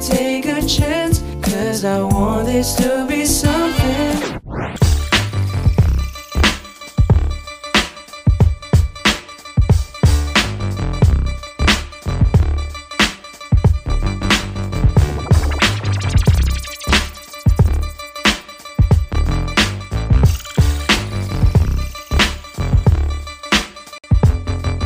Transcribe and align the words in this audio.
take 0.00 0.46
a 0.46 0.64
chance, 0.64 1.20
cause 1.44 1.84
I 1.84 2.00
want 2.00 2.46
this 2.46 2.74
to 2.80 3.04
be 3.04 3.28
something. 3.28 4.40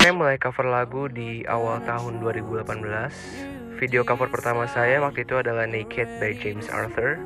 Saya 0.00 0.16
mulai 0.16 0.38
cover 0.38 0.70
lagu 0.70 1.10
di 1.10 1.42
awal 1.50 1.82
tahun 1.82 2.22
2018. 2.22 3.59
Video 3.80 4.04
cover 4.04 4.28
pertama 4.28 4.68
saya 4.68 5.00
waktu 5.00 5.24
itu 5.24 5.40
adalah 5.40 5.64
Naked 5.64 6.20
by 6.20 6.36
James 6.36 6.68
Arthur. 6.68 7.16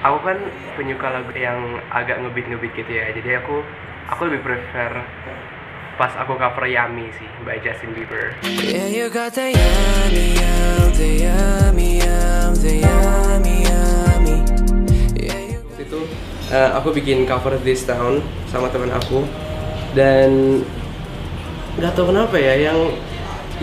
Aku 0.00 0.18
kan 0.24 0.40
penyuka 0.72 1.12
lagu 1.12 1.28
yang 1.36 1.76
agak 1.92 2.24
ngebeat 2.24 2.72
gitu 2.72 2.88
ya. 2.88 3.12
Jadi 3.12 3.36
aku 3.36 3.60
aku 4.08 4.32
lebih 4.32 4.48
prefer 4.48 5.04
pas 6.00 6.16
aku 6.16 6.40
cover 6.40 6.64
Yummy 6.72 7.12
sih 7.20 7.28
by 7.44 7.60
Justin 7.60 7.92
Bieber. 7.92 8.32
Yeah, 8.64 8.88
you 8.88 9.12
got 9.12 9.36
the 9.36 9.52
yummy, 9.52 10.32
yum, 10.32 10.88
the 10.96 11.08
yummy, 11.28 12.00
yum, 12.00 12.50
the 12.56 12.72
yummy, 12.80 13.56
yummy. 13.68 14.36
Yeah, 15.20 15.40
you 15.52 15.60
Waktu 15.68 15.84
itu 15.84 16.00
eh, 16.48 16.70
aku 16.80 16.96
bikin 16.96 17.28
cover 17.28 17.60
This 17.60 17.84
Town 17.84 18.24
sama 18.48 18.72
teman 18.72 18.88
aku 18.88 19.20
dan 19.92 20.64
nggak 21.80 21.92
tahu 21.96 22.12
kenapa 22.12 22.36
ya 22.36 22.54
yang 22.70 22.78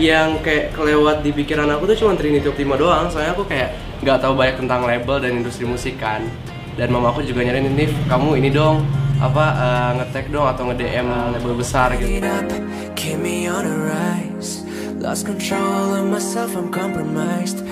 yang 0.00 0.40
kayak 0.40 0.72
kelewat 0.72 1.20
di 1.20 1.30
pikiran 1.30 1.68
aku 1.76 1.84
tuh 1.92 1.96
cuma 2.06 2.16
Trinity 2.16 2.48
Optima 2.48 2.74
doang. 2.80 3.12
Soalnya 3.12 3.36
aku 3.36 3.44
kayak 3.44 3.76
nggak 4.00 4.18
tahu 4.24 4.32
banyak 4.32 4.56
tentang 4.64 4.88
label 4.88 5.16
dan 5.20 5.32
industri 5.44 5.68
musik 5.68 6.00
kan. 6.00 6.24
Dan 6.74 6.88
mama 6.88 7.12
aku 7.12 7.20
juga 7.20 7.44
nyariin 7.44 7.76
Nif 7.76 7.92
kamu 8.08 8.40
ini 8.40 8.48
dong 8.48 8.80
apa 9.20 9.44
eh, 9.52 9.90
nge-tag 10.00 10.32
dong 10.32 10.48
atau 10.48 10.62
nge-DM 10.72 11.06
label 11.36 11.52
besar 11.52 11.92
gitu. 12.00 12.16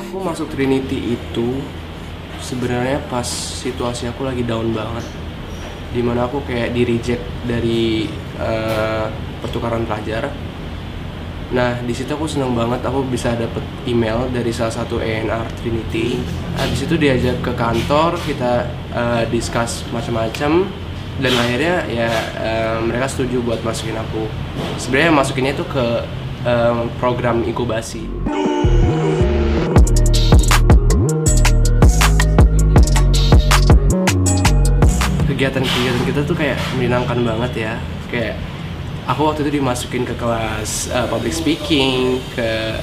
Aku 0.08 0.20
masuk 0.20 0.48
Trinity 0.52 1.16
itu 1.16 1.60
sebenarnya 2.40 3.00
pas 3.08 3.28
situasi 3.64 4.08
aku 4.08 4.28
lagi 4.28 4.44
down 4.44 4.72
banget. 4.76 5.04
Di 5.88 6.04
mana 6.04 6.28
aku 6.28 6.44
kayak 6.44 6.76
di 6.76 6.84
reject 6.84 7.24
dari 7.48 8.08
eh, 8.36 8.87
pertukaran 9.40 9.86
pelajar. 9.88 10.30
Nah 11.48 11.80
di 11.80 11.96
situ 11.96 12.12
aku 12.12 12.28
seneng 12.28 12.52
banget 12.52 12.84
aku 12.84 13.08
bisa 13.08 13.32
dapet 13.32 13.64
email 13.88 14.28
dari 14.28 14.52
salah 14.52 14.84
satu 14.84 15.00
ENR 15.00 15.48
Trinity. 15.56 16.20
Habis 16.60 16.84
itu 16.84 16.94
diajak 17.00 17.40
ke 17.40 17.52
kantor 17.56 18.20
kita 18.20 18.68
eh, 18.92 19.24
discuss 19.32 19.88
macam-macam 19.88 20.68
dan 21.18 21.32
akhirnya 21.32 21.76
ya 21.88 22.10
eh, 22.36 22.76
mereka 22.84 23.08
setuju 23.08 23.40
buat 23.40 23.64
masukin 23.64 23.96
aku. 23.96 24.28
Sebenarnya 24.76 25.12
masukinnya 25.16 25.56
itu 25.56 25.64
ke 25.64 26.04
eh, 26.44 26.84
program 27.00 27.40
inkubasi. 27.48 28.04
Kegiatan-kegiatan 35.32 36.02
kita 36.04 36.20
tuh 36.28 36.36
kayak 36.36 36.60
menyenangkan 36.76 37.24
banget 37.24 37.52
ya. 37.56 37.74
Kayak 38.12 38.36
aku 39.08 39.20
waktu 39.24 39.48
itu 39.48 39.64
dimasukin 39.64 40.04
ke 40.04 40.12
kelas 40.20 40.92
uh, 40.92 41.08
public 41.08 41.32
speaking 41.32 42.20
ke 42.36 42.76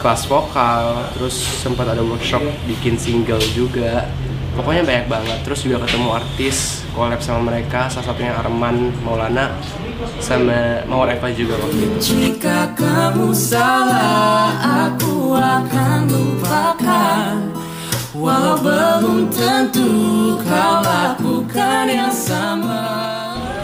kelas 0.00 0.24
vokal 0.24 1.04
terus 1.12 1.36
sempat 1.36 1.84
ada 1.92 2.00
workshop 2.00 2.40
bikin 2.64 2.96
single 2.96 3.40
juga 3.52 4.08
pokoknya 4.56 4.82
banyak 4.88 5.06
banget 5.06 5.38
terus 5.44 5.60
juga 5.60 5.84
ketemu 5.84 6.16
artis 6.16 6.80
collab 6.96 7.20
sama 7.20 7.52
mereka 7.52 7.92
salah 7.92 8.08
satunya 8.08 8.32
Arman 8.32 8.88
Maulana 9.04 9.52
sama 10.20 10.80
Mawar 10.88 11.12
Eva 11.12 11.28
juga 11.32 11.60
waktu 11.60 11.76
itu 11.76 11.96
Jika 12.00 12.72
kamu 12.76 13.32
salah, 13.32 14.52
aku 14.88 15.32
akan 15.32 15.98
lupakan. 16.08 17.34
Walau 18.16 18.56
belum 18.60 19.28
tentu 19.32 19.88
kau 20.40 20.76
lakukan 20.84 21.84
yang 21.88 22.12
sama. 22.12 23.05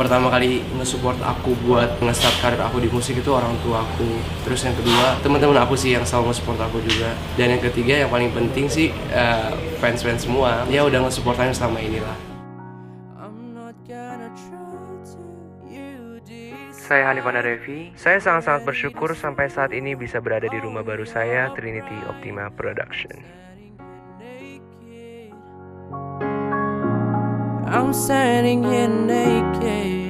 Pertama 0.02 0.34
kali 0.34 0.58
nge-support 0.82 1.14
aku 1.22 1.54
buat 1.62 2.02
nge-start 2.02 2.36
karir 2.42 2.58
aku 2.58 2.82
di 2.82 2.90
musik 2.90 3.22
itu 3.22 3.30
orang 3.30 3.54
tua 3.62 3.86
aku 3.86 4.18
terus 4.42 4.66
yang 4.66 4.74
kedua 4.74 5.14
teman-teman 5.22 5.62
aku 5.62 5.78
sih 5.78 5.94
yang 5.94 6.02
selalu 6.02 6.34
nge-support 6.34 6.58
aku 6.58 6.82
juga 6.82 7.14
dan 7.38 7.54
yang 7.54 7.62
ketiga 7.62 8.02
yang 8.02 8.10
paling 8.10 8.34
penting 8.34 8.66
sih 8.66 8.90
eh, 9.14 9.54
fans-fans 9.78 10.26
semua 10.26 10.66
ya 10.66 10.82
udah 10.82 11.06
nge-support 11.06 11.38
aku 11.38 11.54
selama 11.54 11.78
inilah 11.78 12.16
I'm 13.14 13.54
not 13.54 13.78
gonna 13.86 14.26
try 14.34 14.90
to 15.14 15.22
you 15.70 16.18
this. 16.26 16.82
Saya 16.82 17.06
Hanifan 17.06 17.38
Devi. 17.38 17.94
Saya 17.94 18.18
sangat-sangat 18.18 18.66
bersyukur 18.66 19.14
sampai 19.14 19.46
saat 19.54 19.70
ini 19.70 19.94
bisa 19.94 20.18
berada 20.18 20.50
di 20.50 20.58
rumah 20.58 20.82
baru 20.82 21.06
saya, 21.06 21.54
Trinity 21.54 21.94
Optima 22.10 22.50
Production. 22.50 23.22
I'm 27.74 27.94
standing 27.94 28.64
here 28.64 28.86
naked. 28.86 30.01